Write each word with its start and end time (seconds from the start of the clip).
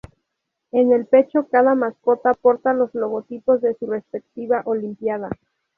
En 0.71 0.91
el 0.93 1.05
pecho 1.05 1.47
cada 1.51 1.75
mascota 1.75 2.33
porta 2.33 2.73
los 2.73 2.91
logotipos 2.95 3.61
de 3.61 3.75
su 3.75 3.85
respectiva 3.85 4.63
olimpiada. 4.65 5.29